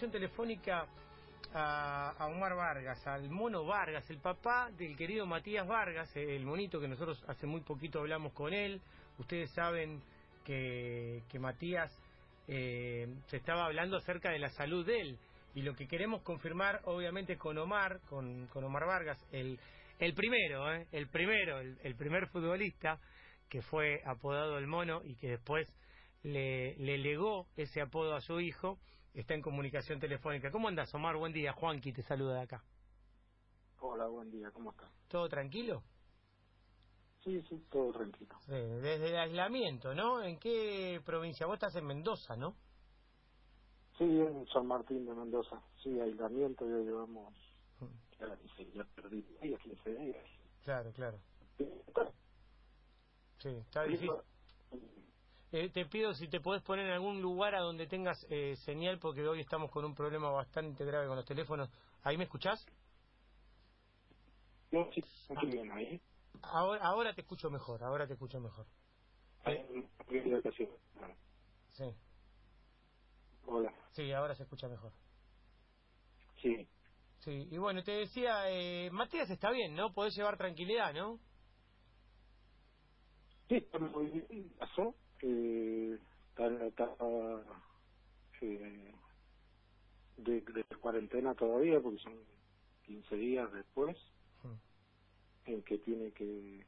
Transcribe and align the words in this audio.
telefónica 0.00 0.86
a, 1.54 2.26
Omar 2.30 2.54
Vargas, 2.54 3.06
al 3.06 3.28
mono 3.28 3.64
Vargas, 3.64 4.08
el 4.10 4.18
papá 4.18 4.70
del 4.70 4.96
querido 4.96 5.26
Matías 5.26 5.66
Vargas, 5.66 6.10
el 6.16 6.44
monito 6.46 6.80
que 6.80 6.88
nosotros 6.88 7.22
hace 7.28 7.46
muy 7.46 7.60
poquito 7.60 8.00
hablamos 8.00 8.32
con 8.32 8.54
él. 8.54 8.80
Ustedes 9.18 9.50
saben 9.50 10.02
que, 10.44 11.22
que 11.28 11.38
Matías 11.38 11.92
eh, 12.48 13.06
se 13.26 13.36
estaba 13.36 13.66
hablando 13.66 13.98
acerca 13.98 14.30
de 14.30 14.38
la 14.38 14.48
salud 14.50 14.86
de 14.86 15.00
él. 15.00 15.18
Y 15.54 15.60
lo 15.60 15.74
que 15.74 15.86
queremos 15.86 16.22
confirmar, 16.22 16.80
obviamente, 16.84 17.36
con 17.36 17.58
Omar, 17.58 18.00
con, 18.08 18.46
con 18.46 18.64
Omar 18.64 18.86
Vargas, 18.86 19.22
el, 19.30 19.60
el 19.98 20.14
primero, 20.14 20.72
¿eh? 20.74 20.86
el 20.92 21.08
primero, 21.08 21.60
el, 21.60 21.94
primer 21.96 22.28
futbolista 22.28 22.98
que 23.50 23.60
fue 23.60 24.00
apodado 24.06 24.56
el 24.56 24.66
mono 24.66 25.02
y 25.04 25.16
que 25.16 25.28
después 25.28 25.68
le 26.22 26.76
legó 26.78 27.46
ese 27.56 27.82
apodo 27.82 28.14
a 28.14 28.22
su 28.22 28.40
hijo, 28.40 28.78
está 29.14 29.34
en 29.34 29.42
comunicación 29.42 30.00
telefónica. 30.00 30.50
¿Cómo 30.50 30.68
andas, 30.68 30.94
Omar? 30.94 31.16
Buen 31.16 31.32
día. 31.32 31.52
Juanqui 31.52 31.92
te 31.92 32.02
saluda 32.02 32.34
de 32.34 32.42
acá. 32.42 32.64
Hola, 33.80 34.06
buen 34.06 34.30
día, 34.30 34.50
¿cómo 34.52 34.70
estás? 34.70 34.90
¿Todo 35.08 35.28
tranquilo? 35.28 35.82
Sí, 37.24 37.42
sí, 37.48 37.64
todo 37.70 37.92
tranquilo. 37.92 38.36
Sí, 38.46 38.52
desde 38.52 39.10
el 39.10 39.16
aislamiento, 39.16 39.94
¿no? 39.94 40.22
¿En 40.22 40.38
qué 40.38 41.00
provincia? 41.04 41.46
Vos 41.46 41.54
estás 41.54 41.74
en 41.76 41.86
Mendoza, 41.86 42.36
¿no? 42.36 42.56
Sí, 43.98 44.04
en 44.04 44.46
San 44.48 44.66
Martín 44.66 45.04
de 45.04 45.14
Mendoza. 45.14 45.60
Sí, 45.82 46.00
aislamiento, 46.00 46.64
ya 46.64 46.76
llevamos, 46.76 47.34
sí, 48.56 48.72
ya 48.74 48.84
perdí 48.94 49.22
días, 49.40 49.60
15 49.60 49.94
días. 49.94 50.24
Claro, 50.64 50.92
claro. 50.92 51.18
Sí, 53.38 53.48
está 53.48 53.84
difícil. 53.84 54.10
Eh, 55.52 55.68
te 55.70 55.84
pido 55.86 56.14
si 56.14 56.28
te 56.28 56.40
podés 56.40 56.62
poner 56.62 56.86
en 56.86 56.92
algún 56.92 57.20
lugar 57.20 57.54
a 57.54 57.60
donde 57.60 57.86
tengas 57.86 58.26
eh, 58.30 58.56
señal, 58.64 58.98
porque 58.98 59.26
hoy 59.28 59.40
estamos 59.40 59.70
con 59.70 59.84
un 59.84 59.94
problema 59.94 60.30
bastante 60.30 60.84
grave 60.84 61.06
con 61.06 61.16
los 61.16 61.26
teléfonos. 61.26 61.70
¿Ahí 62.02 62.16
me 62.16 62.24
escuchás? 62.24 62.66
No, 64.70 64.90
sí, 64.92 65.02
muy 65.28 65.50
bien 65.50 65.70
ahí. 65.72 66.00
Ahora, 66.42 66.82
ahora 66.84 67.14
te 67.14 67.20
escucho 67.20 67.50
mejor, 67.50 67.82
ahora 67.84 68.06
te 68.06 68.14
escucho 68.14 68.40
mejor. 68.40 68.66
Eh, 69.46 69.88
Sí, 71.72 71.84
Hola, 73.46 73.72
sí, 73.92 74.12
ahora 74.12 74.34
se 74.34 74.44
escucha 74.44 74.68
mejor. 74.68 74.92
sí, 76.42 76.68
Sí, 77.20 77.48
y 77.50 77.58
bueno, 77.58 77.82
te 77.84 77.92
decía, 77.92 78.50
eh, 78.50 78.90
Matías 78.90 79.30
está 79.30 79.50
bien, 79.50 79.74
¿no? 79.74 79.92
Podés 79.92 80.14
llevar 80.16 80.36
tranquilidad, 80.36 80.92
¿no? 80.92 81.20
sí, 83.48 83.56
está 83.56 83.78
muy 83.78 84.06
bien, 84.10 84.50
pasó. 84.58 84.94
Eh, 85.22 85.98
está 86.30 86.46
en 86.46 86.58
la 86.60 86.66
etapa 86.68 87.44
eh, 88.42 88.94
de, 90.18 90.40
de 90.42 90.64
cuarentena 90.80 91.34
todavía, 91.34 91.80
porque 91.80 91.98
son 92.00 92.14
15 92.84 93.16
días 93.16 93.52
después. 93.52 93.96
en 95.46 95.62
que 95.62 95.78
tiene 95.78 96.12
que 96.12 96.66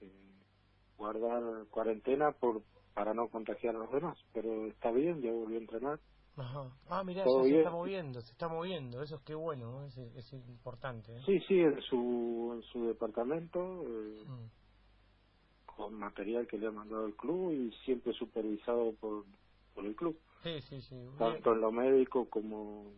eh, 0.00 0.42
guardar 0.96 1.66
cuarentena 1.70 2.32
por 2.32 2.62
para 2.94 3.12
no 3.14 3.28
contagiar 3.28 3.76
a 3.76 3.80
los 3.80 3.92
demás, 3.92 4.18
pero 4.32 4.66
está 4.68 4.90
bien, 4.90 5.20
ya 5.20 5.30
volvió 5.32 5.58
a 5.58 5.60
entrenar. 5.60 6.00
Ajá. 6.36 6.72
Ah, 6.88 7.04
mirá, 7.04 7.24
ya 7.26 7.44
se 7.44 7.58
está 7.58 7.70
moviendo, 7.70 8.20
se 8.22 8.32
está 8.32 8.48
moviendo, 8.48 9.02
eso 9.02 9.16
es 9.16 9.22
que 9.22 9.34
bueno, 9.34 9.70
¿no? 9.72 9.86
es, 9.86 9.96
es 9.98 10.32
importante. 10.32 11.14
¿eh? 11.14 11.20
Sí, 11.26 11.38
sí, 11.48 11.60
en 11.60 11.80
su 11.82 12.52
en 12.54 12.62
su 12.72 12.86
departamento 12.86 13.58
eh, 13.82 14.24
Mm. 14.26 14.50
Con 15.76 15.94
material 15.94 16.46
que 16.46 16.58
le 16.58 16.66
ha 16.66 16.70
mandado 16.72 17.06
el 17.06 17.14
club 17.16 17.52
y 17.52 17.72
siempre 17.84 18.12
supervisado 18.14 18.94
por 18.94 19.24
por 19.74 19.84
el 19.84 19.94
club, 19.94 20.18
Sí, 20.42 20.60
sí, 20.62 20.80
sí. 20.82 20.96
tanto 21.18 21.52
en 21.52 21.60
lo 21.60 21.70
médico 21.70 22.28
como 22.30 22.92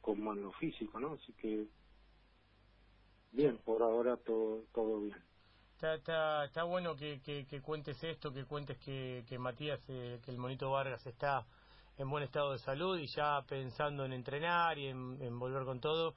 como 0.00 0.32
en 0.32 0.42
lo 0.42 0.52
físico, 0.52 0.98
¿no? 0.98 1.12
Así 1.14 1.32
que 1.34 1.66
bien, 3.32 3.58
por 3.64 3.82
ahora 3.82 4.16
todo 4.16 4.64
todo 4.74 5.00
bien. 5.00 5.16
Está, 5.74 5.94
está, 5.94 6.44
está 6.46 6.64
bueno 6.64 6.96
que, 6.96 7.20
que, 7.20 7.46
que 7.46 7.60
cuentes 7.62 8.02
esto, 8.02 8.32
que 8.32 8.44
cuentes 8.44 8.78
que, 8.78 9.24
que 9.28 9.38
Matías, 9.38 9.80
eh, 9.88 10.20
que 10.24 10.30
el 10.32 10.38
monito 10.38 10.70
Vargas 10.70 11.06
está 11.06 11.46
en 11.96 12.10
buen 12.10 12.24
estado 12.24 12.52
de 12.52 12.58
salud 12.58 12.98
y 12.98 13.06
ya 13.06 13.42
pensando 13.48 14.04
en 14.04 14.12
entrenar 14.12 14.76
y 14.78 14.88
en, 14.88 15.18
en 15.22 15.38
volver 15.38 15.64
con 15.64 15.80
todo, 15.80 16.14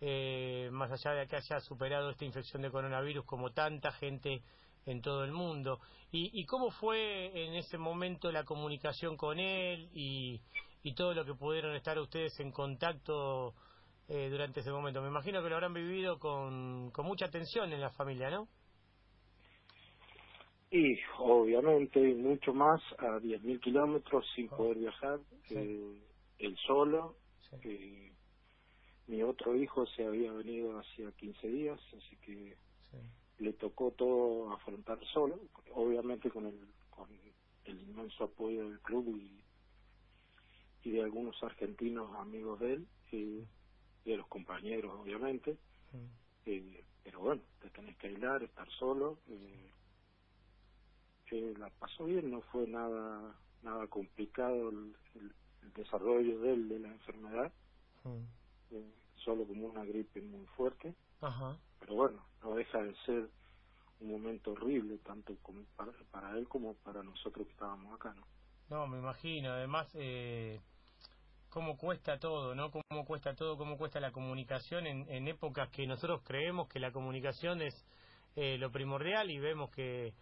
eh, 0.00 0.70
más 0.72 0.90
allá 0.90 1.12
de 1.12 1.26
que 1.26 1.36
haya 1.36 1.60
superado 1.60 2.10
esta 2.10 2.24
infección 2.24 2.62
de 2.62 2.70
coronavirus 2.70 3.24
como 3.26 3.50
tanta 3.52 3.92
gente 3.92 4.42
en 4.86 5.00
todo 5.02 5.24
el 5.24 5.32
mundo. 5.32 5.78
¿Y, 6.10 6.30
y 6.40 6.44
cómo 6.46 6.70
fue 6.70 7.46
en 7.46 7.54
ese 7.54 7.78
momento 7.78 8.30
la 8.32 8.44
comunicación 8.44 9.16
con 9.16 9.38
él 9.38 9.88
y, 9.94 10.40
y 10.82 10.94
todo 10.94 11.14
lo 11.14 11.24
que 11.24 11.34
pudieron 11.34 11.74
estar 11.74 11.98
ustedes 11.98 12.38
en 12.40 12.50
contacto 12.52 13.54
eh, 14.08 14.28
durante 14.30 14.60
ese 14.60 14.70
momento? 14.70 15.00
Me 15.00 15.08
imagino 15.08 15.42
que 15.42 15.48
lo 15.48 15.54
habrán 15.56 15.74
vivido 15.74 16.18
con, 16.18 16.90
con 16.90 17.06
mucha 17.06 17.28
tensión 17.28 17.72
en 17.72 17.80
la 17.80 17.90
familia, 17.90 18.30
¿no? 18.30 18.48
Y 20.70 20.98
obviamente 21.18 22.00
mucho 22.14 22.54
más 22.54 22.80
a 22.98 23.18
10.000 23.20 23.60
kilómetros 23.60 24.24
sin 24.34 24.48
Ah. 24.50 24.56
poder 24.56 24.78
viajar, 24.78 25.20
Sí. 25.46 25.54
eh, 25.56 25.98
él 26.38 26.56
solo. 26.66 27.14
Sí. 27.50 27.56
eh, 27.64 28.12
mi 29.08 29.22
otro 29.22 29.54
hijo 29.56 29.84
se 29.86 30.04
había 30.06 30.32
venido 30.32 30.78
hacía 30.78 31.10
15 31.12 31.46
días, 31.48 31.78
así 31.98 32.16
que 32.24 32.56
Sí. 32.90 32.96
Le 33.42 33.54
tocó 33.54 33.92
todo 33.92 34.52
afrontar 34.52 34.98
solo, 35.08 35.40
obviamente 35.74 36.30
con 36.30 36.46
el, 36.46 36.74
con 36.90 37.08
el 37.64 37.80
inmenso 37.80 38.24
apoyo 38.24 38.68
del 38.70 38.80
club 38.82 39.16
y, 39.16 39.44
y 40.84 40.92
de 40.92 41.02
algunos 41.02 41.42
argentinos 41.42 42.14
amigos 42.16 42.60
de 42.60 42.74
él, 42.74 42.88
y 43.12 43.48
de 44.04 44.16
los 44.18 44.28
compañeros 44.28 44.92
obviamente, 44.98 45.58
Mm. 45.92 46.06
eh, 46.46 46.84
pero 47.04 47.20
bueno, 47.20 47.42
te 47.60 47.70
tenés 47.70 47.96
que 47.98 48.08
aislar, 48.08 48.42
estar 48.42 48.70
solo. 48.72 49.20
Eh, 49.28 49.70
la 51.58 51.70
pasó 51.70 52.04
bien, 52.06 52.30
no 52.30 52.42
fue 52.42 52.66
nada 52.68 53.40
nada 53.62 53.86
complicado 53.88 54.70
el, 54.70 54.96
el- 55.14 55.34
el 55.62 55.72
desarrollo 55.74 56.40
de 56.40 56.52
él 56.54 56.68
de 56.68 56.78
la 56.80 56.88
enfermedad, 56.88 57.52
Mm. 58.04 58.24
Solo 59.24 59.46
como 59.46 59.66
una 59.66 59.84
gripe 59.84 60.20
muy 60.22 60.46
fuerte, 60.56 60.94
Ajá. 61.20 61.56
pero 61.80 61.94
bueno, 61.94 62.24
no 62.42 62.54
deja 62.54 62.82
de 62.82 62.94
ser 63.06 63.28
un 64.00 64.10
momento 64.10 64.52
horrible 64.52 64.98
tanto 64.98 65.34
como 65.42 65.62
para, 65.76 65.92
para 66.10 66.36
él 66.38 66.48
como 66.48 66.74
para 66.74 67.02
nosotros 67.02 67.46
que 67.46 67.52
estábamos 67.52 67.94
acá, 67.94 68.14
¿no? 68.14 68.26
No, 68.68 68.86
me 68.86 68.98
imagino. 68.98 69.52
Además, 69.52 69.90
eh, 69.94 70.60
cómo 71.50 71.76
cuesta 71.76 72.18
todo, 72.18 72.54
¿no? 72.54 72.70
Cómo 72.70 73.04
cuesta 73.04 73.34
todo, 73.34 73.56
cómo 73.56 73.76
cuesta 73.76 74.00
la 74.00 74.12
comunicación 74.12 74.86
en, 74.86 75.08
en 75.08 75.28
épocas 75.28 75.68
que 75.70 75.86
nosotros 75.86 76.22
creemos 76.24 76.68
que 76.68 76.80
la 76.80 76.90
comunicación 76.90 77.60
es 77.60 77.74
eh, 78.34 78.56
lo 78.58 78.70
primordial 78.70 79.30
y 79.30 79.38
vemos 79.38 79.70
que, 79.70 80.14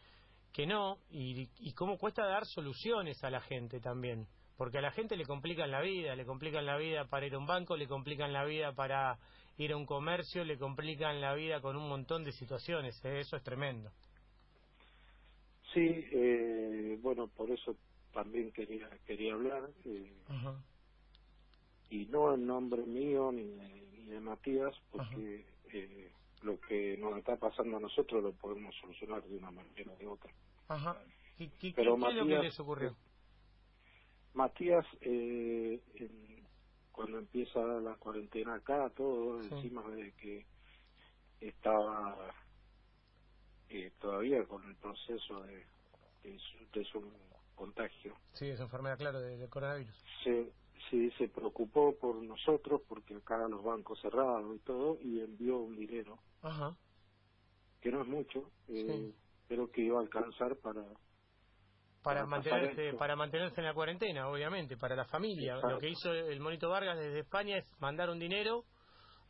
que 0.53 0.67
no. 0.67 0.99
Y, 1.11 1.49
y 1.61 1.73
cómo 1.75 1.97
cuesta 1.97 2.27
dar 2.27 2.45
soluciones 2.47 3.23
a 3.23 3.31
la 3.31 3.41
gente 3.41 3.81
también. 3.81 4.27
Porque 4.61 4.77
a 4.77 4.83
la 4.83 4.91
gente 4.93 5.17
le 5.17 5.25
complican 5.25 5.71
la 5.71 5.81
vida, 5.81 6.15
le 6.15 6.27
complican 6.27 6.67
la 6.67 6.77
vida 6.77 7.07
para 7.07 7.25
ir 7.27 7.33
a 7.35 7.39
un 7.39 7.47
banco, 7.47 7.79
le 7.79 7.89
complican 7.89 8.31
la 8.31 8.45
vida 8.45 8.75
para 8.75 9.19
ir 9.57 9.73
a 9.73 9.77
un 9.79 9.87
comercio, 9.87 10.45
le 10.45 10.59
complican 10.59 11.19
la 11.19 11.33
vida 11.35 11.63
con 11.63 11.77
un 11.79 11.89
montón 11.89 12.25
de 12.25 12.33
situaciones. 12.33 13.03
¿eh? 13.07 13.21
Eso 13.21 13.39
es 13.39 13.43
tremendo. 13.43 13.91
Sí, 15.73 15.81
eh, 15.81 16.99
bueno, 17.01 17.29
por 17.29 17.51
eso 17.51 17.75
también 18.13 18.53
quería 18.53 18.87
quería 19.07 19.33
hablar, 19.33 19.71
eh, 19.87 20.13
y 21.89 22.05
no 22.09 22.35
en 22.35 22.47
nombre 22.47 22.83
mío 22.83 23.33
ni 23.33 23.45
de, 23.45 23.89
ni 23.97 24.05
de 24.11 24.21
Matías, 24.21 24.77
porque 24.93 25.47
eh, 25.73 26.13
lo 26.43 26.61
que 26.61 26.99
nos 26.99 27.17
está 27.17 27.37
pasando 27.39 27.79
a 27.79 27.81
nosotros 27.81 28.23
lo 28.23 28.33
podemos 28.35 28.75
solucionar 28.79 29.23
de 29.23 29.39
una 29.39 29.53
manera 29.53 29.91
o 29.91 29.97
de 29.97 30.07
otra. 30.07 30.31
Ajá. 30.69 30.99
¿Qué, 31.39 31.49
qué- 31.59 31.73
Pero 31.75 31.97
qué 31.97 32.09
es 32.09 32.15
lo 32.15 32.27
que 32.27 32.39
les 32.43 32.61
ocurrió? 32.61 32.95
Matías, 34.35 34.87
eh, 35.03 35.83
en- 35.95 36.49
cuando 36.93 37.19
empieza 37.19 37.61
la 37.61 37.97
cuarentena 37.97 38.57
acá, 38.57 38.91
todo, 38.97 39.43
Sí. 39.49 39.55
encima 39.57 39.89
de 39.91 40.13
que 40.15 40.47
estaba 41.41 42.35
eh, 43.69 43.93
todavía 44.01 44.45
con 44.47 44.65
el 44.69 44.77
proceso 44.77 45.43
de, 45.45 45.67
de, 46.23 46.39
su, 46.39 46.71
de 46.79 46.85
su 46.87 47.13
contagio, 47.55 48.17
Sí, 48.35 48.47
es 48.49 48.61
enfermedad, 48.61 48.99
claro, 48.99 49.21
de, 49.21 49.39
de 49.39 49.49
coronavirus. 49.49 49.95
se, 50.25 50.53
sí 50.91 51.11
se 51.19 51.29
preocupó 51.29 51.97
por 51.99 52.17
nosotros, 52.17 52.83
porque 52.89 53.15
acá 53.17 53.49
los 53.49 53.63
bancos 53.65 54.01
cerrados 54.01 54.57
y 54.57 54.61
todo, 54.61 54.99
y 55.03 55.21
envió 55.21 55.59
un 55.59 55.77
dinero, 55.77 56.21
Ajá. 56.43 56.77
que 57.81 57.91
no 57.91 58.03
es 58.03 58.09
mucho, 58.09 58.51
eh, 58.69 59.13
Sí. 59.13 59.17
pero 59.49 59.71
que 59.71 59.83
iba 59.83 59.99
a 59.99 60.03
alcanzar 60.03 60.57
para... 60.59 60.85
Para 62.03 62.21
Para 62.21 62.27
mantenerse, 62.27 62.95
para 62.95 63.15
mantenerse 63.15 63.61
en 63.61 63.67
la 63.67 63.75
cuarentena, 63.75 64.29
obviamente, 64.29 64.77
para 64.77 64.97
la 64.97 65.05
familia. 65.05 65.55
Exacto. 65.55 65.71
Lo 65.71 65.79
que 65.79 65.89
hizo 65.91 66.13
el 66.13 66.41
Monito 66.41 66.71
Vargas 66.71 66.99
desde 66.99 67.21
España 67.21 67.59
es 67.59 67.81
mandar 67.81 68.09
un 68.09 68.19
dinero 68.19 68.65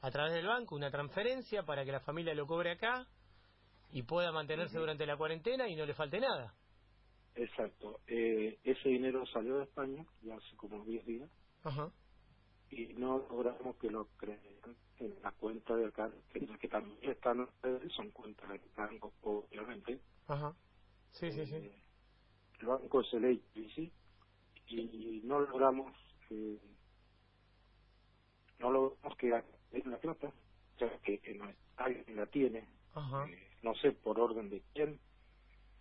a 0.03 0.11
través 0.11 0.33
del 0.33 0.47
banco, 0.47 0.77
una 0.77 0.91
transferencia 0.91 1.65
para 1.65 1.85
que 1.85 1.93
la 1.93 2.01
familia 2.01 2.35
lo 2.35 2.47
cobre 2.47 2.71
acá 2.73 3.07
y 3.93 4.03
pueda 4.03 4.33
mantenerse 4.33 4.79
durante 4.79 5.05
la 5.05 5.17
cuarentena 5.17 5.69
y 5.69 5.75
no 5.75 5.85
le 5.85 5.95
falte 5.95 6.21
nada. 6.21 6.55
Exacto. 7.35 8.01
Eh, 8.07 8.59
ese 8.65 8.89
dinero 8.89 9.25
salió 9.27 9.59
de 9.59 9.65
España 9.65 10.05
ya 10.23 10.37
hace 10.37 10.57
como 10.57 10.85
10 10.85 11.07
días 11.07 11.31
Ajá. 11.65 11.91
y 12.71 12.87
no 12.95 13.19
logramos 13.19 13.77
que 13.77 13.91
lo 13.91 14.07
creen 14.17 14.41
en 14.99 15.23
la 15.23 15.33
cuenta 15.33 15.75
de 15.75 15.87
acá, 15.87 16.11
que, 16.33 16.47
que 16.59 16.69
también 16.69 16.99
están 17.11 17.49
son 17.97 18.11
cuentas 18.11 18.49
de 18.51 18.61
banco, 18.77 19.13
obviamente. 19.23 20.01
Ajá. 20.27 20.55
Sí, 21.13 21.31
sí, 21.33 21.47
sí. 21.47 21.71
El 22.61 22.67
banco 22.67 23.01
es 23.01 23.13
el 23.15 23.25
HBC 23.25 23.93
y 24.69 25.21
no 25.25 25.41
logramos 25.41 25.93
eh, 26.31 26.59
no 28.59 28.71
logramos 28.71 29.17
que 29.19 29.29
la 29.29 29.99
plata, 29.99 30.29
o 30.29 30.79
sea, 30.79 30.99
que, 31.05 31.19
que 31.21 31.35
no, 31.35 31.53
alguien 31.77 32.17
la 32.17 32.27
tiene, 32.27 32.69
Ajá. 32.95 33.27
eh, 33.29 33.49
no 33.63 33.75
sé 33.77 33.93
por 33.93 34.19
orden 34.21 34.51
de 34.51 34.63
quién, 34.75 35.01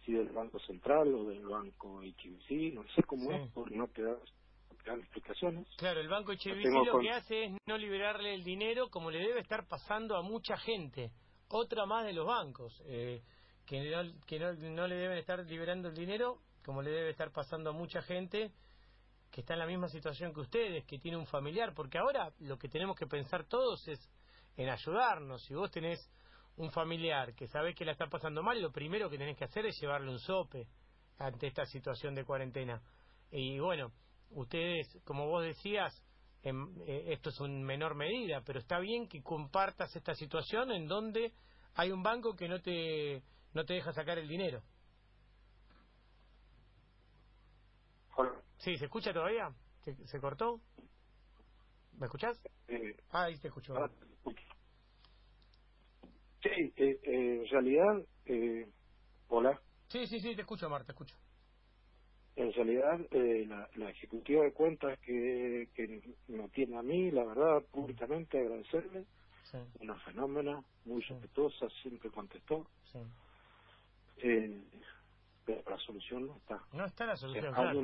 si 0.06 0.14
del 0.14 0.30
Banco 0.30 0.60
Central 0.62 1.14
o 1.14 1.26
del 1.30 1.46
Banco 1.46 2.02
HBC, 2.02 2.74
no 2.74 2.84
sé 2.96 3.04
cómo 3.04 3.30
Sí. 3.30 3.36
es, 3.36 3.52
porque 3.54 3.76
no 3.76 3.88
te, 3.90 4.02
dan 4.04 5.00
explicaciones. 5.02 5.68
Claro, 5.78 6.00
el 6.00 6.08
banco 6.08 6.32
HBC 6.32 6.66
lo 6.86 6.92
con- 6.94 7.02
que 7.02 7.12
hace 7.12 7.44
es 7.46 7.52
no 7.68 7.78
liberarle 7.78 8.34
el 8.34 8.44
dinero 8.44 8.90
como 8.90 9.12
le 9.12 9.20
debe 9.20 9.42
estar 9.42 9.68
pasando 9.68 10.16
a 10.16 10.22
mucha 10.22 10.58
gente. 10.58 11.12
Otra 11.50 11.86
más 11.86 12.06
de 12.06 12.14
los 12.14 12.26
bancos, 12.26 12.82
eh, 12.86 13.22
que, 13.66 13.82
no, 13.92 14.26
que 14.26 14.40
no, 14.40 14.54
no 14.54 14.88
le 14.88 14.96
deben 14.96 15.18
estar 15.18 15.40
liberando 15.46 15.90
el 15.90 15.96
dinero 15.96 16.40
como 16.66 16.82
le 16.82 16.92
debe 16.92 17.10
estar 17.10 17.32
pasando 17.32 17.72
a 17.72 17.74
mucha 17.74 18.02
gente 18.02 18.52
que 19.32 19.42
está 19.42 19.54
en 19.54 19.60
la 19.60 19.68
misma 19.68 19.88
situación 19.88 20.34
que 20.34 20.42
ustedes, 20.42 20.86
que 20.86 21.00
tiene 21.00 21.18
un 21.18 21.26
familiar. 21.26 21.74
Porque 21.74 21.98
ahora 21.98 22.32
lo 22.40 22.58
que 22.58 22.68
tenemos 22.68 22.96
que 22.96 23.08
pensar 23.08 23.46
todos 23.46 23.88
es 23.88 24.00
en 24.58 24.70
ayudarnos. 24.70 25.44
Si 25.44 25.54
vos 25.54 25.72
tenés 25.72 26.00
un 26.58 26.72
familiar 26.72 27.34
que 27.36 27.48
sabés 27.48 27.76
que 27.76 27.86
la 27.86 27.94
está 27.94 28.08
pasando 28.08 28.44
mal, 28.44 28.62
lo 28.62 28.72
primero 28.72 29.10
que 29.10 29.18
tenés 29.18 29.38
que 29.38 29.46
hacer 29.46 29.66
es 29.66 29.80
llevarle 29.80 30.10
un 30.10 30.20
sope 30.20 30.68
ante 31.18 31.48
esta 31.48 31.66
situación 31.66 32.16
de 32.16 32.26
cuarentena. 32.26 32.82
Y 33.32 33.60
bueno, 33.60 33.92
ustedes, 34.32 34.88
como 35.06 35.28
vos 35.28 35.44
decías, 35.44 35.94
em, 36.42 36.82
eh, 36.82 37.14
esto 37.14 37.30
es 37.30 37.40
en 37.42 37.64
menor 37.64 37.96
medida, 37.96 38.42
pero 38.46 38.60
está 38.60 38.80
bien 38.80 39.08
que 39.08 39.22
compartas 39.22 39.96
esta 39.96 40.14
situación 40.16 40.72
en 40.72 40.88
donde 40.88 41.34
hay 41.76 41.92
un 41.92 42.02
banco 42.04 42.36
que 42.36 42.48
no 42.48 42.62
te, 42.62 43.24
no 43.54 43.64
te 43.66 43.76
deja 43.76 43.94
sacar 43.94 44.18
el 44.18 44.28
dinero. 44.28 44.62
Hola, 48.16 48.42
Sí, 48.60 48.78
¿se 48.78 48.86
escucha 48.86 49.14
todavía? 49.14 49.54
¿Se, 49.86 49.96
se 50.08 50.20
cortó? 50.20 50.62
¿Me 51.94 52.06
escuchás? 52.06 52.38
eh, 52.68 52.96
Ah, 53.12 53.24
ahí 53.24 53.38
te 53.40 53.48
escucho. 53.48 53.74
escucho. 54.18 54.44
Sí, 56.42 56.50
eh, 56.50 56.74
eh, 56.78 57.00
en 57.04 57.48
realidad, 57.50 58.06
eh, 58.26 58.72
hola, 59.30 59.62
Sí, 59.90 60.08
sí, 60.08 60.20
sí, 60.20 60.36
te 60.36 60.42
escucho, 60.42 60.70
Marta, 60.70 60.88
te 60.88 60.92
escucho. 60.94 61.18
en 62.36 62.54
realidad 62.54 63.02
eh, 63.12 63.46
la, 63.48 63.70
la 63.76 63.90
ejecutiva 63.92 64.44
de 64.46 64.54
cuentas 64.54 65.00
que, 65.02 65.70
que 65.76 66.16
me 66.28 66.50
tiene 66.50 66.78
a 66.78 66.82
mí, 66.84 67.12
la 67.12 67.26
verdad, 67.26 67.64
públicamente 67.72 68.40
agradecerle, 68.40 69.08
Sí, 69.44 69.58
una 69.80 70.00
fenómena, 70.02 70.64
muy 70.86 71.02
Sí. 71.04 71.14
respetuosa, 71.14 71.70
siempre 71.82 72.12
contestó, 72.12 72.70
sí. 72.92 73.00
eh, 74.18 74.64
pero 75.46 75.64
la 75.70 75.78
solución 75.80 76.28
no 76.28 76.38
está. 76.38 76.64
No 76.74 76.86
está 76.86 77.06
la 77.06 77.14
O 77.14 77.18
sea, 77.18 77.28
solución, 77.32 77.54
claro. 77.54 77.82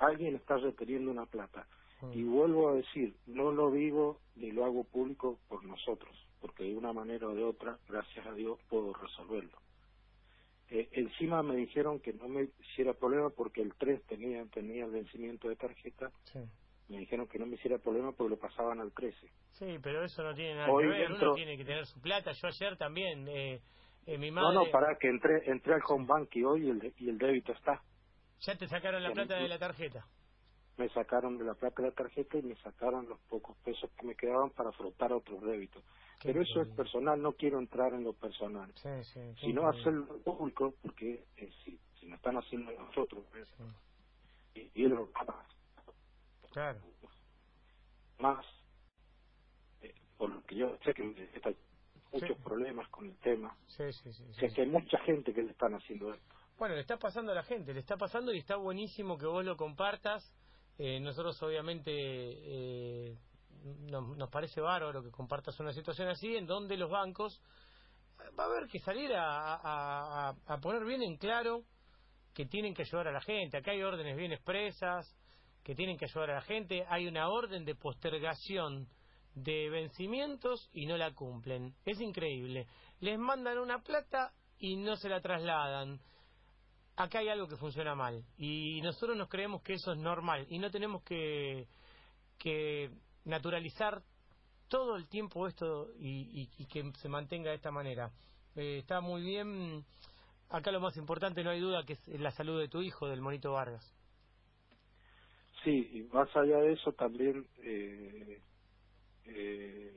Alguien, 0.00 0.36
está 0.36 0.58
reteniendo 0.58 1.10
una 1.12 1.26
plata. 1.26 1.68
Mm. 2.02 2.12
Y 2.12 2.24
vuelvo 2.24 2.70
a 2.70 2.74
decir, 2.74 3.16
no 3.26 3.52
lo 3.52 3.70
digo 3.72 4.22
ni 4.36 4.52
lo 4.52 4.66
hago 4.66 4.84
público 4.84 5.40
por 5.48 5.64
nosotros, 5.64 6.16
porque 6.40 6.64
de 6.64 6.76
una 6.76 6.92
manera 6.92 7.28
o 7.28 7.34
de 7.34 7.44
otra, 7.44 7.78
gracias 7.88 8.26
a 8.26 8.34
Dios, 8.34 8.60
puedo 8.68 8.94
resolverlo. 8.94 9.58
Eh, 10.70 10.88
encima 10.92 11.42
me 11.42 11.56
dijeron 11.56 12.00
que 12.00 12.12
no 12.14 12.28
me 12.28 12.50
hiciera 12.60 12.94
problema 12.94 13.30
porque 13.30 13.62
el 13.62 13.74
3 13.76 14.04
tenía, 14.06 14.46
tenía 14.46 14.86
el 14.86 14.92
vencimiento 14.92 15.48
de 15.48 15.56
tarjeta, 15.56 16.12
Sí. 16.32 16.40
me 16.88 16.98
dijeron 17.00 17.28
que 17.28 17.38
no 17.38 17.46
me 17.46 17.56
hiciera 17.56 17.78
problema 17.78 18.12
porque 18.12 18.30
lo 18.30 18.38
pasaban 18.40 18.80
al 18.80 18.92
13. 18.92 19.32
Sí, 19.58 19.66
pero 19.82 20.04
eso 20.04 20.22
no 20.22 20.34
tiene 20.34 20.56
nada 20.56 20.70
Hoy 20.72 20.84
que 20.84 20.88
ver. 20.90 21.06
Uno 21.12 21.16
entro- 21.16 21.34
tiene 21.34 21.56
que 21.58 21.64
tener 21.64 21.86
su 21.86 22.00
plata. 22.00 22.32
Yo 22.32 22.48
ayer 22.48 22.76
también, 22.78 23.28
eh, 23.28 23.62
eh, 24.06 24.18
mi 24.18 24.30
No, 24.30 24.42
madre... 24.42 24.54
no, 24.66 24.70
para 24.72 24.96
que 24.98 25.08
entré, 25.08 25.50
entré 25.50 25.74
al 25.74 25.82
home 25.88 26.06
bank 26.06 26.30
y 26.36 26.44
hoy 26.44 26.70
el, 26.70 26.94
y 26.98 27.08
el 27.10 27.18
débito 27.18 27.52
está. 27.52 27.82
Ya 28.46 28.58
te 28.58 28.68
sacaron 28.68 29.02
la 29.02 29.12
plata 29.12 29.36
me- 29.36 29.42
de 29.42 29.48
la 29.48 29.58
tarjeta. 29.58 30.06
Me 30.78 30.88
sacaron 30.90 31.38
de 31.38 31.44
la 31.44 31.54
plata 31.54 31.82
de 31.82 31.88
la 31.90 31.94
tarjeta 31.94 32.38
y 32.38 32.42
me 32.42 32.56
sacaron 32.62 33.08
los 33.08 33.20
pocos 33.22 33.56
pesos 33.58 33.90
que 33.98 34.06
me 34.06 34.16
quedaban 34.16 34.50
para 34.50 34.72
frotar 34.72 35.12
otros 35.12 35.42
débitos. 35.42 35.84
Pero 36.22 36.42
eso 36.42 36.62
es 36.62 36.68
personal, 36.74 37.20
no 37.22 37.34
quiero 37.34 37.60
entrar 37.60 37.94
en 37.94 38.04
lo 38.04 38.14
personal. 38.14 38.74
Sí, 38.76 39.04
sí. 39.04 39.20
qué 39.40 39.46
si 39.46 39.52
no 39.52 39.62
increíble. 39.62 39.80
hacerlo 39.80 40.22
público, 40.22 40.74
porque 40.82 41.28
eh, 41.36 41.50
si, 41.64 41.80
si 42.00 42.06
lo 42.06 42.16
están 42.16 42.36
haciendo 42.38 42.72
nosotros, 42.72 43.26
eh, 43.34 43.46
Sí, 43.58 43.64
y, 44.54 44.84
y 44.84 44.88
lo 44.88 45.10
claro. 46.52 46.80
más 48.18 48.46
eh, 49.82 49.94
por 50.18 50.30
lo 50.30 50.42
que 50.44 50.56
yo 50.56 50.78
sé 50.84 50.94
que 50.94 51.02
hay 51.02 51.58
muchos 52.12 52.38
problemas 52.40 52.88
con 52.90 53.06
el 53.06 53.18
tema, 53.20 53.56
Sí, 53.68 53.92
sí, 53.92 54.12
sí. 54.12 54.24
o 54.30 54.34
sea 54.34 54.50
que 54.50 54.62
hay 54.62 54.68
mucha 54.68 54.98
gente 55.00 55.34
que 55.34 55.42
le 55.42 55.52
están 55.52 55.74
haciendo 55.74 56.14
esto. 56.14 56.36
Bueno, 56.60 56.74
le 56.74 56.82
está 56.82 56.98
pasando 56.98 57.32
a 57.32 57.34
la 57.34 57.42
gente, 57.42 57.72
le 57.72 57.80
está 57.80 57.96
pasando 57.96 58.34
y 58.34 58.38
está 58.40 58.56
buenísimo 58.56 59.16
que 59.16 59.24
vos 59.24 59.42
lo 59.42 59.56
compartas. 59.56 60.22
Eh, 60.76 61.00
nosotros 61.00 61.42
obviamente 61.42 61.90
eh, 61.90 63.16
nos, 63.88 64.14
nos 64.14 64.28
parece 64.28 64.60
bárbaro 64.60 65.02
que 65.02 65.10
compartas 65.10 65.58
una 65.58 65.72
situación 65.72 66.08
así 66.08 66.36
en 66.36 66.44
donde 66.44 66.76
los 66.76 66.90
bancos 66.90 67.40
eh, 68.18 68.24
va 68.38 68.44
a 68.44 68.46
haber 68.48 68.66
que 68.68 68.78
salir 68.80 69.10
a, 69.14 70.28
a- 70.28 70.58
poner 70.60 70.84
bien 70.84 71.00
en 71.02 71.16
claro 71.16 71.62
que 72.34 72.44
tienen 72.44 72.74
que 72.74 72.82
ayudar 72.82 73.08
a 73.08 73.12
la 73.12 73.22
gente. 73.22 73.56
Acá 73.56 73.70
hay 73.70 73.82
órdenes 73.82 74.18
bien 74.18 74.32
expresas 74.32 75.10
que 75.64 75.74
tienen 75.74 75.96
que 75.96 76.04
ayudar 76.04 76.28
a 76.32 76.34
la 76.34 76.42
gente. 76.42 76.84
Hay 76.90 77.06
una 77.06 77.30
orden 77.30 77.64
de 77.64 77.74
postergación 77.74 78.86
de 79.34 79.70
vencimientos 79.70 80.68
y 80.74 80.84
no 80.84 80.98
la 80.98 81.14
cumplen. 81.14 81.74
Es 81.86 81.98
increíble. 82.02 82.66
Les 83.00 83.18
mandan 83.18 83.56
una 83.56 83.78
plata 83.78 84.34
y 84.58 84.76
no 84.76 84.96
se 84.96 85.08
la 85.08 85.22
trasladan 85.22 85.98
acá 87.02 87.20
hay 87.20 87.28
algo 87.28 87.48
que 87.48 87.56
funciona 87.56 87.94
mal 87.94 88.24
y 88.36 88.80
nosotros 88.82 89.16
nos 89.16 89.28
creemos 89.28 89.62
que 89.62 89.74
eso 89.74 89.92
es 89.92 89.98
normal 89.98 90.46
y 90.50 90.58
no 90.58 90.70
tenemos 90.70 91.02
que, 91.02 91.66
que 92.38 92.90
naturalizar 93.24 94.02
todo 94.68 94.96
el 94.96 95.08
tiempo 95.08 95.46
esto 95.46 95.88
y, 95.98 96.48
y- 96.58 96.66
que 96.66 96.92
se 96.98 97.08
mantenga 97.08 97.50
de 97.50 97.56
esta 97.56 97.70
manera. 97.70 98.10
Eh, 98.54 98.78
está 98.78 99.00
muy 99.00 99.22
bien. 99.22 99.84
Acá 100.48 100.70
lo 100.70 100.80
más 100.80 100.96
importante, 100.96 101.42
no 101.42 101.50
hay 101.50 101.60
duda, 101.60 101.84
que 101.84 101.94
es 101.94 102.06
la 102.20 102.30
salud 102.32 102.58
de 102.60 102.68
tu 102.68 102.80
hijo, 102.82 103.08
del 103.08 103.20
monito 103.20 103.52
Vargas. 103.52 103.84
Sí, 105.64 105.90
y 105.92 106.02
más 106.14 106.28
allá 106.36 106.58
de 106.58 106.72
eso 106.72 106.92
también 106.92 107.46
eh, 107.62 108.40
eh, 109.26 109.96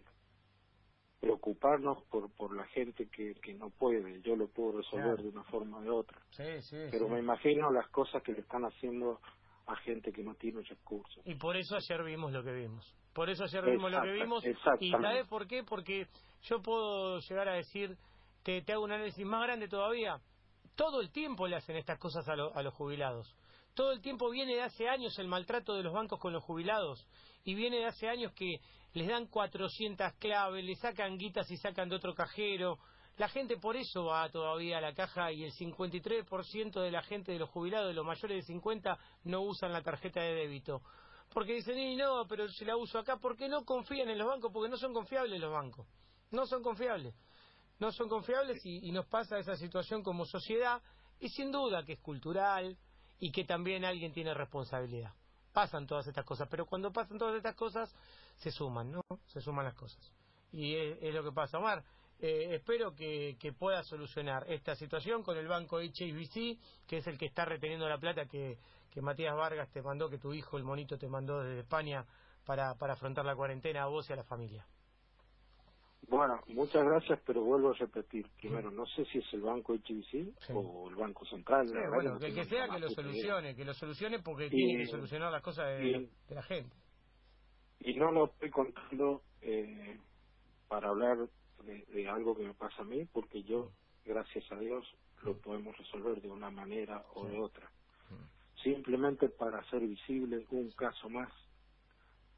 preocuparnos 1.23 2.03
por 2.11 2.29
por 2.35 2.53
la 2.55 2.65
gente 2.67 3.07
que, 3.09 3.33
que 3.35 3.53
no 3.53 3.69
puede. 3.69 4.21
Yo 4.21 4.35
lo 4.35 4.47
puedo 4.49 4.77
resolver 4.79 5.15
Claro. 5.15 5.23
de 5.23 5.29
una 5.29 5.43
forma 5.45 5.77
o 5.77 5.81
de 5.81 5.89
otra. 5.89 6.19
Sí, 6.31 6.61
sí. 6.63 6.77
Pero 6.91 7.07
me 7.07 7.19
imagino 7.19 7.71
las 7.71 7.87
cosas 7.89 8.21
que 8.23 8.33
le 8.33 8.41
están 8.41 8.63
haciendo 8.65 9.19
a 9.65 9.75
gente 9.77 10.11
que 10.11 10.21
no 10.21 10.35
tiene 10.35 10.61
recursos. 10.63 11.25
Y 11.25 11.35
por 11.35 11.55
eso 11.55 11.77
ayer 11.77 12.03
vimos 12.03 12.33
lo 12.33 12.43
que 12.43 12.51
vimos. 12.51 12.85
Por 13.13 13.29
eso 13.29 13.45
ayer 13.45 13.63
vimos 13.63 13.89
lo 13.91 14.01
que 14.01 14.11
vimos. 14.11 14.43
¿Y 14.81 14.91
sabes 14.91 15.25
por 15.27 15.47
qué? 15.47 15.63
Porque 15.63 16.07
yo 16.43 16.61
puedo 16.61 17.19
llegar 17.19 17.47
a 17.47 17.53
decir, 17.53 17.95
te, 18.43 18.61
te 18.61 18.73
hago 18.73 18.83
un 18.83 18.91
análisis 18.91 19.25
más 19.25 19.43
grande 19.43 19.69
todavía. 19.69 20.17
Todo 20.75 20.99
el 20.99 21.09
tiempo 21.11 21.47
le 21.47 21.55
hacen 21.55 21.77
estas 21.77 21.99
cosas 21.99 22.27
a, 22.27 22.35
lo- 22.35 22.53
a 22.53 22.61
los 22.63 22.73
jubilados. 22.73 23.33
Todo 23.73 23.91
el 23.91 24.01
tiempo 24.01 24.29
viene 24.29 24.55
de 24.55 24.61
hace 24.61 24.87
años 24.87 25.17
el 25.17 25.27
maltrato 25.27 25.73
de 25.73 25.83
los 25.83 25.93
bancos 25.93 26.19
con 26.19 26.31
los 26.31 26.43
jubilados. 26.43 27.07
Y 27.43 27.55
viene 27.55 27.77
de 27.77 27.85
hace 27.85 28.07
años 28.07 28.31
que 28.33 28.59
les 28.93 29.07
dan 29.07 29.25
400 29.27 30.13
claves, 30.13 30.63
le 30.63 30.75
sacan 30.75 31.17
guitas 31.17 31.49
y 31.49 31.57
sacan 31.57 31.89
de 31.89 31.95
otro 31.95 32.13
cajero. 32.13 32.77
La 33.17 33.27
gente 33.27 33.57
por 33.57 33.75
eso 33.75 34.05
va 34.05 34.29
todavía 34.29 34.77
a 34.77 34.81
la 34.81 34.93
caja 34.93 35.31
y 35.31 35.43
el 35.43 35.51
53% 35.51 36.81
de 36.81 36.91
la 36.91 37.01
gente 37.03 37.31
de 37.31 37.39
los 37.39 37.49
jubilados, 37.49 37.87
de 37.87 37.93
los 37.93 38.05
mayores 38.05 38.37
de 38.37 38.43
50, 38.43 38.97
no 39.23 39.41
usan 39.41 39.73
la 39.73 39.81
tarjeta 39.81 40.21
de 40.21 40.33
débito. 40.35 40.81
Porque 41.31 41.53
dicen, 41.53 41.77
y 41.77 41.95
no, 41.95 42.27
pero 42.27 42.47
si 42.49 42.65
la 42.65 42.77
uso 42.77 42.99
acá, 42.99 43.17
porque 43.17 43.49
no 43.49 43.65
confían 43.65 44.09
en 44.09 44.19
los 44.19 44.27
bancos, 44.27 44.51
porque 44.53 44.69
no 44.69 44.77
son 44.77 44.93
confiables 44.93 45.39
los 45.39 45.51
bancos. 45.51 45.87
No 46.29 46.45
son 46.45 46.61
confiables. 46.61 47.15
No 47.79 47.91
son 47.91 48.07
confiables 48.07 48.63
y, 48.65 48.87
y 48.87 48.91
nos 48.91 49.07
pasa 49.07 49.39
esa 49.39 49.55
situación 49.55 50.03
como 50.03 50.25
sociedad 50.25 50.81
y 51.19 51.29
sin 51.29 51.51
duda 51.51 51.83
que 51.83 51.93
es 51.93 51.99
cultural 51.99 52.77
y 53.19 53.31
que 53.31 53.45
también 53.45 53.85
alguien 53.85 54.13
tiene 54.13 54.33
responsabilidad. 54.33 55.13
Pasan 55.51 55.85
todas 55.85 56.07
estas 56.07 56.25
cosas, 56.25 56.47
pero 56.49 56.65
cuando 56.65 56.91
pasan 56.91 57.17
todas 57.17 57.35
estas 57.35 57.55
cosas 57.55 57.93
se 58.37 58.51
suman, 58.51 58.91
¿no? 58.91 59.01
Se 59.27 59.41
suman 59.41 59.65
las 59.65 59.75
cosas. 59.75 60.11
Y 60.51 60.75
es, 60.75 61.13
lo 61.13 61.23
que 61.23 61.31
pasa. 61.31 61.57
Omar, 61.57 61.83
eh, 62.19 62.55
espero 62.55 62.95
que, 62.95 63.37
que 63.39 63.53
pueda 63.53 63.83
solucionar 63.83 64.45
esta 64.49 64.75
situación 64.75 65.23
con 65.23 65.37
el 65.37 65.47
banco 65.47 65.79
HSBC, 65.79 66.59
que 66.87 66.97
es 66.97 67.07
el 67.07 67.17
que 67.17 67.27
está 67.27 67.45
reteniendo 67.45 67.87
la 67.87 67.97
plata 67.97 68.25
que, 68.25 68.57
que 68.91 69.01
Matías 69.01 69.35
Vargas 69.35 69.69
te 69.71 69.81
mandó, 69.81 70.09
que 70.09 70.19
tu 70.19 70.33
hijo, 70.33 70.57
el 70.57 70.63
monito, 70.63 70.97
te 70.97 71.07
mandó 71.07 71.43
desde 71.43 71.61
España 71.61 72.05
para, 72.45 72.75
para 72.75 72.93
afrontar 72.93 73.25
la 73.25 73.35
cuarentena 73.35 73.83
a 73.83 73.87
vos 73.87 74.09
y 74.09 74.13
a 74.13 74.15
la 74.15 74.23
familia. 74.23 74.65
Bueno, 76.07 76.41
muchas 76.47 76.83
gracias, 76.85 77.19
pero 77.25 77.43
vuelvo 77.43 77.71
a 77.71 77.75
repetir. 77.75 78.29
Primero, 78.39 78.71
no 78.71 78.85
sé 78.87 79.05
si 79.05 79.19
es 79.19 79.33
el 79.33 79.41
Banco 79.41 79.73
HBC 79.73 80.11
Sí. 80.11 80.53
o 80.53 80.89
el 80.89 80.95
Banco 80.95 81.25
Central. 81.25 81.67
Sí, 81.67 81.73
bueno, 81.95 82.13
no 82.13 82.19
que 82.19 82.33
que 82.33 82.45
sea 82.45 82.69
que 82.69 82.79
lo 82.79 82.89
solucione, 82.91 83.55
que 83.55 83.65
lo 83.65 83.73
solucione 83.73 84.19
porque 84.19 84.47
Y- 84.47 84.49
tiene 84.49 84.85
que 84.85 84.91
solucionar 84.91 85.31
las 85.31 85.41
cosas 85.43 85.67
de, 85.77 85.87
y- 85.87 86.11
de 86.29 86.35
la 86.35 86.43
gente. 86.43 86.75
y 87.79 87.95
no 87.95 88.11
lo 88.11 88.25
estoy 88.27 88.51
contando 88.51 89.23
eh, 89.41 89.99
para 90.67 90.89
hablar 90.89 91.29
de, 91.63 91.85
algo 92.09 92.35
que 92.35 92.43
me 92.43 92.53
pasa 92.55 92.81
a 92.81 92.85
mí, 92.85 93.05
porque 93.05 93.43
yo, 93.43 93.73
gracias 94.05 94.51
a 94.51 94.59
Dios, 94.59 94.85
lo 95.23 95.39
podemos 95.39 95.77
resolver 95.77 96.21
de 96.21 96.29
una 96.29 96.51
manera 96.51 97.05
o 97.15 97.27
de 97.27 97.39
otra. 97.39 97.71
Simplemente 98.63 99.29
para 99.29 99.59
hacer 99.59 99.81
visible 99.81 100.45
un 100.51 100.71
caso 100.73 101.09
más 101.09 101.31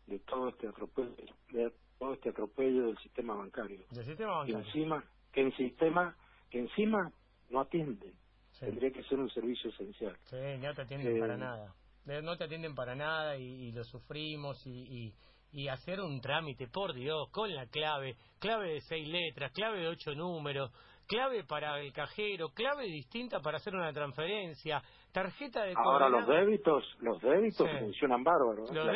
de 0.07 0.19
todo 0.19 0.49
este 0.49 0.67
atropello, 0.67 1.15
de 1.51 1.71
todo 1.99 2.13
este 2.13 2.29
atropello 2.29 2.87
del 2.87 2.97
sistema 2.99 3.35
bancario. 3.35 3.85
Del 3.91 4.05
sistema 4.05 4.37
bancario. 4.37 4.61
Que 4.61 4.67
encima, 4.67 5.03
que 5.31 5.41
en 5.41 5.55
sistema, 5.55 6.15
que 6.49 6.59
encima 6.59 7.11
no 7.49 7.61
atiende. 7.61 8.13
Tendría 8.59 8.91
que 8.91 9.03
ser 9.03 9.19
un 9.19 9.29
servicio 9.29 9.69
esencial. 9.69 10.17
Sí, 10.25 10.37
no 10.59 10.73
te 10.73 10.81
atienden 10.81 11.19
para 11.19 11.33
eh, 11.33 11.37
nada. 11.37 11.75
No 12.05 12.37
te 12.37 12.43
atienden 12.45 12.75
para 12.75 12.95
nada 12.95 13.37
y, 13.37 13.71
lo 13.71 13.83
sufrimos 13.83 14.65
y 14.65 15.13
y 15.55 15.69
hacer 15.69 16.01
un 16.01 16.19
trámite, 16.19 16.67
por 16.67 16.93
Dios, 16.93 17.29
con 17.31 17.55
la 17.55 17.65
clave, 17.67 18.17
clave 18.39 18.73
de 18.73 18.81
seis 18.81 19.07
letras, 19.07 19.53
clave 19.53 19.79
de 19.79 19.87
ocho 19.87 20.13
números, 20.13 20.69
clave 21.05 21.43
para 21.43 21.79
el 21.79 21.91
cajero, 21.93 22.49
clave 22.49 22.85
distinta 22.85 23.39
para 23.39 23.57
hacer 23.57 23.75
una 23.75 23.91
transferencia, 23.93 24.81
tarjeta 25.11 25.63
de 25.63 25.73
Ahora 25.77 26.09
los 26.09 26.27
débitos, 26.27 26.83
los 26.99 27.21
débitos 27.21 27.69
funcionan 27.79 28.23
bárbaros. 28.23 28.69
Los, 28.71 28.87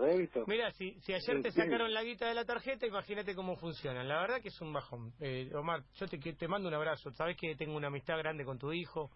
débitos. 0.00 0.46
Mira, 0.46 0.70
si, 0.72 0.92
si 1.00 1.12
ayer 1.12 1.42
te 1.42 1.50
sacaron 1.50 1.92
la 1.92 2.02
guita 2.02 2.28
de 2.28 2.34
la 2.34 2.44
tarjeta, 2.44 2.86
imagínate 2.86 3.34
cómo 3.34 3.56
funcionan. 3.56 4.06
La 4.08 4.20
verdad 4.20 4.40
que 4.40 4.48
es 4.48 4.60
un 4.60 4.72
bajón. 4.72 5.12
Eh, 5.20 5.50
Omar, 5.54 5.82
yo 5.94 6.06
te, 6.06 6.18
te 6.18 6.48
mando 6.48 6.68
un 6.68 6.74
abrazo. 6.74 7.10
Sabes 7.12 7.36
que 7.36 7.54
tengo 7.56 7.76
una 7.76 7.88
amistad 7.88 8.18
grande 8.18 8.44
con 8.44 8.58
tu 8.58 8.72
hijo 8.72 9.10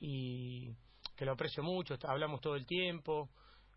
y 0.00 0.70
que 1.16 1.24
lo 1.24 1.32
aprecio 1.32 1.62
mucho. 1.62 1.96
Hablamos 2.04 2.40
todo 2.40 2.56
el 2.56 2.66
tiempo. 2.66 3.28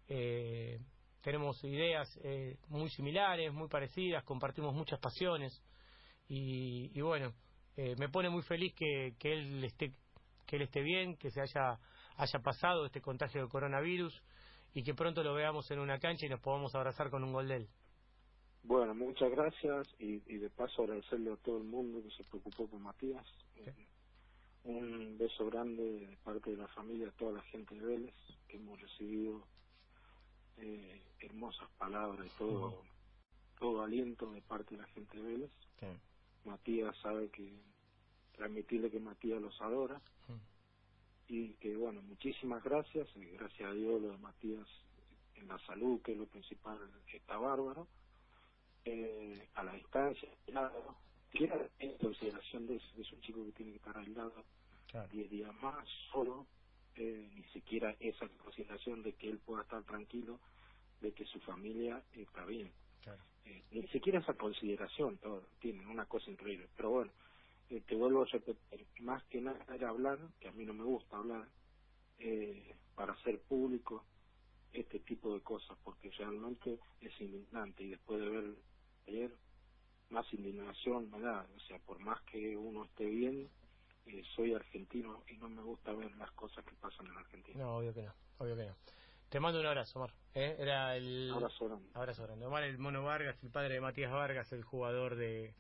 Eh, 0.08 0.80
tenemos 1.22 1.64
ideas 1.64 2.08
eh, 2.24 2.58
muy 2.68 2.88
similares, 2.90 3.52
muy 3.52 3.68
parecidas, 3.68 4.24
compartimos 4.24 4.76
muchas 4.76 5.00
pasiones 5.00 5.60
y, 6.28 7.00
bueno, 7.02 7.34
eh, 7.78 7.96
me 7.98 8.10
pone 8.10 8.30
muy 8.30 8.42
feliz 8.44 8.74
que, 8.74 9.16
que, 9.20 9.34
él 9.34 9.64
esté 9.64 9.94
que 10.48 10.58
él 10.58 10.64
esté 10.64 10.82
bien, 10.82 11.18
que 11.18 11.32
se 11.32 11.42
haya 11.42 11.80
haya 12.18 12.40
pasado 12.40 12.86
este 12.86 13.02
contagio 13.02 13.42
de 13.44 13.50
coronavirus 13.50 14.22
y 14.74 14.84
que 14.84 14.94
pronto 14.94 15.24
lo 15.24 15.34
veamos 15.34 15.70
en 15.72 15.80
una 15.80 16.00
cancha 16.00 16.26
y 16.26 16.30
nos 16.30 16.42
podamos 16.42 16.74
abrazar 16.76 17.10
con 17.10 17.24
un 17.24 17.34
gol 17.34 17.48
de 17.48 17.56
él. 17.58 17.68
Bueno, 18.64 18.96
muchas 18.96 19.30
gracias 19.30 19.88
y, 20.00 20.20
de 20.20 20.50
paso 20.50 20.84
agradecerle 20.84 21.32
a 21.32 21.38
todo 21.38 21.58
el 21.58 21.66
mundo 21.66 22.02
que 22.02 22.10
se 22.16 22.24
preocupó 22.24 22.68
por 22.68 22.80
Matías. 22.80 23.26
Un 24.64 25.18
beso 25.20 25.46
grande 25.46 25.84
de 25.84 26.18
parte 26.24 26.50
de 26.50 26.58
la 26.58 26.68
familia, 26.70 27.08
a 27.08 27.12
toda 27.12 27.34
la 27.34 27.42
gente 27.44 27.76
de 27.76 27.86
Vélez 27.86 28.16
que 28.48 28.58
hemos 28.58 28.82
recibido 28.82 29.44
eh, 30.58 31.04
hermosas 31.20 31.70
palabras 31.78 32.26
y 32.26 32.38
todo, 32.40 32.82
todo 33.60 33.84
aliento 33.84 34.32
de 34.32 34.42
parte 34.42 34.76
de 34.76 34.82
la 34.82 34.88
gente 34.88 35.18
de 35.18 35.24
Vélez. 35.24 35.52
Matías 36.46 36.96
sabe 37.02 37.30
que 37.30 37.54
transmitirle 38.36 38.92
que 38.92 39.00
Matías 39.00 39.42
los 39.42 39.60
adora. 39.62 40.02
Y 41.28 41.54
que 41.56 41.76
bueno, 41.76 42.02
muchísimas 42.04 42.64
gracias, 42.64 43.08
y 43.16 43.26
gracias 43.26 43.70
a 43.70 43.74
Dios 43.74 44.00
lo 44.02 44.10
de 44.10 44.18
Matías 44.20 44.68
en 45.36 45.48
la 45.48 45.58
salud, 45.66 46.02
que 46.02 46.12
es 46.12 46.18
lo 46.18 46.28
principal, 46.28 46.78
está 47.12 47.38
bárbaro. 47.38 47.88
Eh, 48.86 49.50
a 49.56 49.64
la 49.64 49.74
distancia, 49.74 50.30
claro, 50.46 50.96
en 51.80 51.98
consideración 51.98 52.68
de 52.68 52.76
eso, 52.76 52.86
es 53.00 53.12
un 53.12 53.22
chico 53.22 53.44
que 53.46 53.52
tiene 53.54 53.72
que 53.72 53.78
estar 53.78 53.98
aislado 53.98 54.46
10 55.12 55.30
días 55.32 55.54
más, 55.62 55.88
solo, 56.12 56.46
eh, 56.96 57.30
ni 57.34 57.44
siquiera 57.46 57.96
esa 58.00 58.28
consideración 58.44 59.02
de 59.02 59.14
que 59.14 59.30
él 59.30 59.40
pueda 59.40 59.64
estar 59.64 59.84
tranquilo 59.84 60.40
de 61.02 61.12
que 61.14 61.26
su 61.26 61.40
familia 61.42 62.02
está 62.14 62.46
bien. 62.46 62.72
Eh, 63.46 63.64
ni 63.72 63.88
siquiera 63.90 64.20
esa 64.20 64.34
consideración, 64.34 65.18
todo, 65.18 65.50
tienen 65.60 65.88
una 65.88 66.06
cosa 66.06 66.32
increíble. 66.32 66.70
Pero 66.76 66.90
bueno, 66.92 67.12
eh, 67.70 67.82
te 67.82 67.96
vuelvo 67.96 68.24
a 68.24 68.26
repetir, 68.26 68.88
más 69.00 69.24
que 69.26 69.42
nada 69.42 69.66
era 69.74 69.90
hablar, 69.90 70.20
que 70.40 70.48
a 70.48 70.52
mí 70.52 70.66
no 70.66 70.74
me 70.74 70.84
gusta 70.84 71.18
hablar, 71.18 71.48
para 72.96 73.14
hacer 73.14 73.42
público 73.42 74.06
este 74.72 75.00
tipo 75.00 75.34
de 75.34 75.42
cosas, 75.42 75.78
porque 75.84 76.10
realmente 76.12 76.80
es 77.02 77.22
indignante 77.22 77.84
y 77.84 77.90
después 77.90 78.20
de 78.20 78.30
ver 78.30 78.56
ayer, 79.08 79.32
más 80.10 80.32
indignación 80.34 81.10
me 81.10 81.20
da, 81.20 81.48
o 81.56 81.60
sea, 81.62 81.80
por 81.80 82.00
más 82.00 82.22
que 82.24 82.56
uno 82.58 82.86
esté 82.86 83.06
bien, 83.06 83.50
eh, 84.06 84.24
soy 84.36 84.54
argentino 84.54 85.24
y 85.28 85.38
no 85.38 85.50
me 85.50 85.62
gusta 85.62 85.94
ver 85.94 86.16
las 86.18 86.32
cosas 86.32 86.64
que 86.66 86.76
pasan 86.76 87.08
en 87.08 87.18
Argentina. 87.18 87.60
No, 87.60 87.78
obvio 87.78 87.94
que 87.94 88.04
no, 88.04 88.14
obvio 88.38 88.56
que 88.56 88.66
no. 88.66 88.76
Te 89.30 89.40
mando 89.40 89.60
un 89.60 89.66
abrazo, 89.66 90.00
Omar. 90.00 90.12
¿eh? 90.34 90.56
Era 90.60 90.96
el... 90.96 91.32
Abrazo 91.34 91.66
grande. 91.66 91.90
Abrazo 91.94 92.24
grande. 92.24 92.46
Omar, 92.46 92.64
el 92.64 92.78
Mono 92.78 93.04
Vargas, 93.04 93.38
el 93.44 93.52
padre 93.52 93.76
de 93.76 93.82
Matías 93.82 94.12
Vargas, 94.12 94.52
el 94.52 94.64
jugador 94.64 95.16
de... 95.16 95.54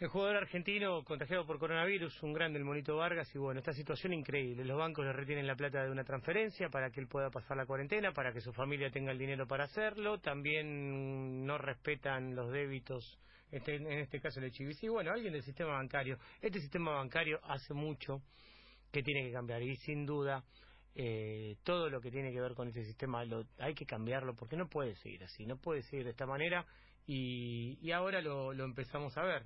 El 0.00 0.08
jugador 0.08 0.36
argentino 0.36 1.04
contagiado 1.04 1.46
por 1.46 1.60
coronavirus, 1.60 2.22
un 2.24 2.32
grande 2.32 2.58
el 2.58 2.64
monito 2.64 2.96
Vargas, 2.96 3.32
y 3.36 3.38
bueno, 3.38 3.60
esta 3.60 3.72
situación 3.72 4.12
increíble. 4.12 4.64
Los 4.64 4.76
bancos 4.76 5.04
le 5.04 5.12
retienen 5.12 5.46
la 5.46 5.54
plata 5.54 5.84
de 5.84 5.90
una 5.90 6.02
transferencia 6.02 6.68
para 6.70 6.90
que 6.90 7.00
él 7.00 7.06
pueda 7.06 7.30
pasar 7.30 7.56
la 7.56 7.66
cuarentena, 7.66 8.10
para 8.10 8.32
que 8.32 8.40
su 8.40 8.52
familia 8.52 8.90
tenga 8.90 9.12
el 9.12 9.18
dinero 9.18 9.46
para 9.46 9.64
hacerlo. 9.64 10.18
También 10.18 11.46
no 11.46 11.56
respetan 11.56 12.34
los 12.34 12.50
débitos 12.50 13.16
este, 13.52 13.76
en 13.76 13.98
este 13.98 14.18
caso 14.18 14.40
el 14.40 14.50
HBC, 14.50 14.88
bueno, 14.88 15.12
alguien 15.12 15.34
del 15.34 15.42
sistema 15.42 15.72
bancario. 15.72 16.18
Este 16.40 16.58
sistema 16.58 16.92
bancario 16.92 17.38
hace 17.44 17.74
mucho 17.74 18.22
que 18.90 19.02
tiene 19.02 19.26
que 19.26 19.32
cambiar 19.32 19.62
y 19.62 19.76
sin 19.76 20.06
duda 20.06 20.42
eh, 20.94 21.56
todo 21.64 21.88
lo 21.88 22.00
que 22.00 22.10
tiene 22.10 22.32
que 22.32 22.40
ver 22.40 22.54
con 22.54 22.68
ese 22.68 22.84
sistema 22.84 23.24
lo, 23.24 23.46
hay 23.58 23.74
que 23.74 23.86
cambiarlo 23.86 24.34
porque 24.34 24.56
no 24.56 24.68
puede 24.68 24.94
seguir 24.96 25.24
así, 25.24 25.46
no 25.46 25.56
puede 25.56 25.82
seguir 25.82 26.04
de 26.04 26.10
esta 26.10 26.26
manera 26.26 26.66
y, 27.06 27.78
y 27.80 27.92
ahora 27.92 28.20
lo, 28.20 28.52
lo 28.52 28.64
empezamos 28.64 29.16
a 29.16 29.22
ver. 29.22 29.44